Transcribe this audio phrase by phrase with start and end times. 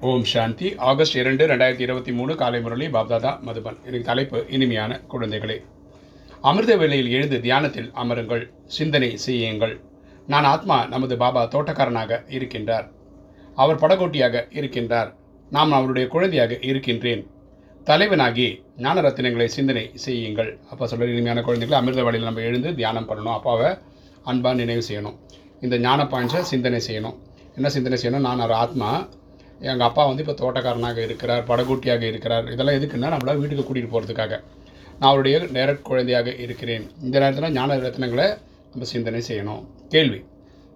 [0.00, 0.76] ஓம் சாந்தி.
[0.76, 3.76] August இரண்டு ரெண்டாயிரத்தி இருபத்தி மூணு காலை முரளி பாப்தாதா மதுபன்.
[3.84, 5.64] எனக்கு தலைப்பு இனிமையான குழந்தைகளே.
[6.40, 9.80] அமிர்த வேளையில் எழுந்து தியானத்தில் அமருங்கள் சிந்தனை செய்யுங்கள்.
[10.26, 12.90] நான் ஆத்மா நமது பாபா தோட்டக்காரனாக இருக்கின்றார்.
[13.54, 15.14] அவர் படகோட்டியாக இருக்கின்றார்.
[15.50, 17.30] நாம் அவருடைய குழந்தையாக இருக்கின்றேன்.
[17.84, 20.58] தலைவனாகி ஞான ரத்தினங்களை சிந்தனை செய்யுங்கள்.
[20.70, 23.32] அப்போ சொல்கிற இனிமையான குழந்தைகளை அமிர்த வேளையில் நம்ம எழுந்து தியானம் பண்ணணும்.
[23.32, 23.76] அப்பாவை
[24.24, 25.18] அன்பாக நினைவு செய்யணும்.
[25.60, 27.16] இந்த ஞான பாயிண்ட்ஸை சிந்தனை செய்யணும்.
[27.54, 28.20] என்ன சிந்தனை செய்யணும்?
[28.20, 29.08] நான் ஒரு ஆத்மா
[29.60, 32.52] எங்கள் அப்பா வந்து இப்போ தோட்டக்காரனாக இருக்கிறார் படகூட்டியாக இருக்கிறார்.
[32.52, 34.40] இதெல்லாம் எதுக்குன்னா நம்மள வீட்டுக்கு கூட்டிகிட்டு போகிறதுக்காக
[34.98, 36.90] நான் அவருடைய நேரட் குழந்தையாக இருக்கிறேன்.
[37.02, 38.38] இந்த நேரத்தில் ஞான ரத்னங்களை
[38.70, 39.66] நம்ம சிந்தனை செய்யணும்.
[39.88, 40.24] கேள்வி.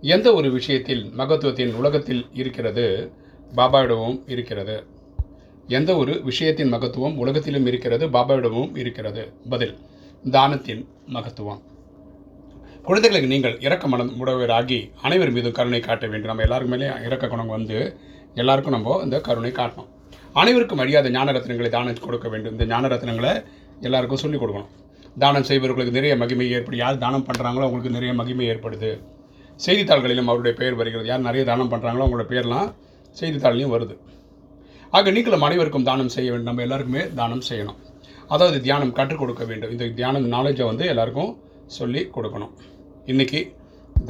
[0.00, 3.12] எந்த ஒரு விஷயத்தில் மகத்துவத்தின் உலகத்தில் இருக்கிறது
[3.56, 4.84] பாபாவிடமும் இருக்கிறது.
[5.66, 9.32] எந்த ஒரு விஷயத்தின் மகத்துவம் உலகத்திலும் இருக்கிறது பாபாவிடமும் இருக்கிறது?
[9.48, 9.78] பதில்.
[10.30, 11.62] தானத்தின் மகத்துவம்.
[12.82, 16.26] குழந்தைகளுக்கு நீங்கள் இறக்க மனம் உடவராகி அனைவர் மீதும் கருணை காட்ட வேண்டும்.
[16.26, 17.98] நம்ம எல்லாருக்கும் இறக்க குணம் வந்து
[18.34, 19.88] எல்லாருக்கும் நம்ம இந்த கருணை காட்டணும்.
[20.40, 22.52] அனைவருக்கும் அழியாத ஞான ரத்னங்களை தானம் கொடுக்க வேண்டும்.
[22.52, 23.32] இந்த ஞான ரத்னங்களை
[23.80, 24.72] எல்லாருக்கும் சொல்லிக் கொடுக்கணும்.
[25.22, 28.90] தானம் செய்பவர்களுக்கு நிறைய மகிமை ஏற்படும் யார் தானம் பண்ணுறாங்களோ அவங்களுக்கு நிறைய மகிமை ஏற்படுது.
[29.66, 31.08] செய்தித்தாள்களிலும் அவருடைய பெயர் வருகிறது.
[31.08, 32.68] யார் நிறைய தானம் பண்ணுறாங்களோ அவங்களோட பேர்லாம்
[33.20, 33.96] செய்தித்தாள்லையும் வருது.
[34.90, 36.48] ஆக நீங்களும் அனைவருக்கும் தானம் செய்ய வேண்டும்.
[36.50, 37.78] நம்ம எல்லாருக்குமே தானம் செய்யணும்.
[38.28, 39.70] அதாவது தியானம் கற்றுக் கொடுக்க வேண்டும்.
[39.70, 42.52] இந்த தியானம் நாலேஜை வந்து எல்லாருக்கும் சொல்லி கொடுக்கணும்.
[43.06, 43.40] இன்றைக்கி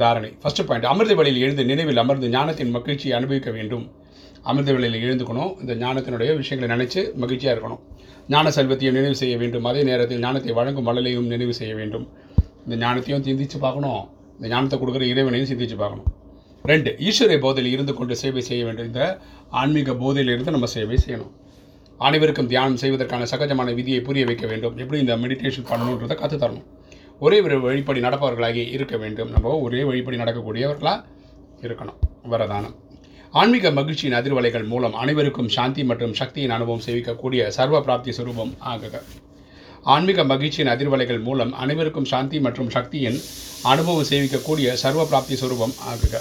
[0.01, 0.29] தாரணை.
[0.41, 3.85] ஃபஸ்ட்டு பாயிண்ட் அமிர்த வழியில் எழுந்து நினைவில் அமர்ந்து ஞானத்தின் மகிழ்ச்சியை அனுபவிக்க வேண்டும்.
[4.43, 5.51] அமிர்த வேளையில் எழுந்துக்கணும்.
[5.61, 7.81] இந்த ஞானத்தினுடைய விஷயங்களை நினைச்சு மகிழ்ச்சியாக இருக்கணும்.
[8.27, 9.65] ஞான செல்வத்தையும் நினைவு செய்ய வேண்டும்.
[9.65, 12.07] அதே நேரத்தில் ஞானத்தை வழங்கும் மழலையும் நினைவு செய்ய வேண்டும்.
[12.67, 14.09] இந்த ஞானத்தையும் சிந்திச்சு பார்க்கணும்.
[14.37, 16.07] இந்த ஞானத்தை கொடுக்குற இறைவனையும் சிந்திச்சு பார்க்கணும்.
[16.63, 18.85] ரெண்டு ஈஸ்வரை போதையில் இருந்து கொண்டு சேவை செய்ய வேண்டும்.
[18.85, 21.31] இந்த ஆன்மீக போதையில் இருந்து நம்ம சேவை செய்யணும்.
[21.97, 24.77] அனைவருக்கும் தியானம் செய்வதற்கான சகஜமான விதியை புரிய வைக்க வேண்டும்.
[24.77, 26.67] எப்படி இந்த மெடிடேஷன் பண்ணணுன்றதை கற்று தரணும்.
[27.19, 29.31] ஒரே ஒரு வழிப்படி நடப்பவர்களாகி இருக்க வேண்டும்.
[29.31, 31.03] நம்ம ஒரே வழிப்படி நடக்கக்கூடியவர்களாக
[31.61, 31.97] இருக்கணும்.
[32.29, 32.75] வரதானம்.
[33.33, 38.95] ஆன்மீக மகிழ்ச்சியின் அதிர்வலைகள் மூலம் அனைவருக்கும் சாந்தி மற்றும் சக்தியின் அனுபவம் சேவிக்கக்கூடிய சர்வ பிராப்தி சுரூபம் ஆகுக.
[39.93, 43.19] ஆன்மீக மகிழ்ச்சியின் அதிர்வலைகள் மூலம் அனைவருக்கும் சாந்தி மற்றும் சக்தியின்
[43.73, 46.13] அனுபவம் சேவிக்கக்கூடிய சர்வ பிராப்தி சுரூபம் ஆகுக.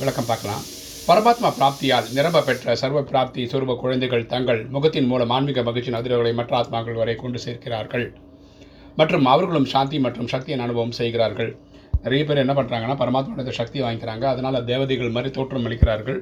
[0.00, 0.64] விளக்கம் பார்க்கலாம்.
[1.08, 6.58] பரமாத்மா பிராப்தியால் நிரம்ப பெற்ற சர்வ பிராப்தி சுரூப குழந்தைகள் தங்கள் முகத்தின் மூலம் ஆன்மீக மகிழ்ச்சியின் அதிர்வுகளை மற்ற
[6.62, 8.06] ஆத்மாக்கள் வரை கொண்டு சேர்க்கிறார்கள்.
[8.98, 11.52] மற்றும் அவர்களும் சாந்தி மற்றும் சக்தியின் அனுபவம் செய்கிறார்கள்.
[12.04, 14.24] நிறைய பேர் என்ன பண்ணுறாங்கன்னா பரமாத்மாவோட சக்தி வாங்கிக்கிறாங்க.
[14.32, 16.18] அதனால் தேவதைகள் மாதிரி தோற்றம் அளிக்கிறார்கள்.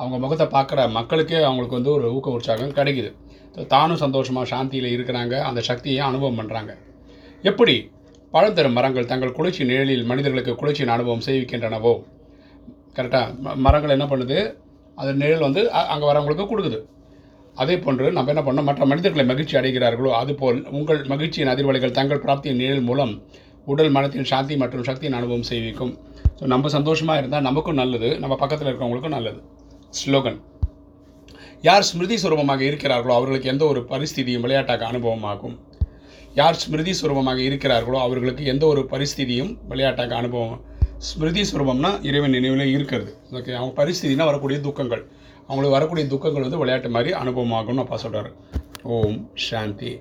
[0.00, 3.10] அவங்க முகத்தை பார்க்குற மக்களுக்கே அவங்களுக்கு வந்து ஒரு ஊக்க உற்சாகம் கிடைக்குது.
[3.74, 5.34] தானும் சந்தோஷமாக சாந்தியில் இருக்கிறாங்க.
[5.48, 6.72] அந்த சக்தியை அனுபவம் பண்ணுறாங்க
[7.50, 7.76] எப்படி?
[8.34, 11.92] பழந்தரும் மரங்கள் தங்கள் குளிர்ச்சி நிழலில் மனிதர்களுக்கு குளிர்ச்சியின் அனுபவம் செய்விக்கின்றனவோ
[12.96, 14.38] கரெக்டாக மரங்கள் என்ன பண்ணுது?
[15.00, 16.80] அது நிழல் வந்து அங்கே வரவங்களுக்கு கொடுக்குது.
[17.62, 22.60] அதே போன்று நம்ம என்ன பண்ணோம் மற்ற மனிதர்களை மகிழ்ச்சி அடைகிறார்களோ அதுபோல் உங்கள் மகிழ்ச்சியின் அதிர்வலைகள் தங்கள் பிராப்தியின்
[22.62, 23.12] நிழல் மூலம்
[23.72, 25.92] உடல் மனத்தின் சாந்தி மற்றும் சக்தியின் அனுபவம் செய்விக்கும்
[26.38, 29.40] ஸோ நம்ம சந்தோஷமாக இருந்தால் நமக்கும் நல்லது நம்ம பக்கத்தில் இருக்கிறவங்களுக்கும் நல்லது.
[30.00, 30.38] ஸ்லோகன்
[31.66, 35.54] யார் ஸ்மிருதி சுரூபமாக இருக்கிறார்களோ அவர்களுக்கு எந்த ஒரு பரிஸ்திதியும் விளையாட்டாக அனுபவமாகும்.
[36.40, 40.58] யார் ஸ்மிருதி சுரூபமாக இருக்கிறார்களோ அவர்களுக்கு எந்த ஒரு பரிஸ்திதியும் விளையாட்டாக அனுபவம்.
[41.08, 43.12] ஸ்மிருதி சுரூபம்னா இறைவன் நினைவில் இருக்கிறது.
[43.38, 45.04] ஓகே அவங்க பரிஸ்திதினா வரக்கூடிய துக்கங்கள்.
[45.48, 48.30] அவங்களுக்கு வரக்கூடிய துக்கங்கள் வந்து விளையாட்டு மாதிரி அனுபவமாகும்னு அப்பா சொல்கிறார்
[48.96, 49.94] ஓம் சாந்தி.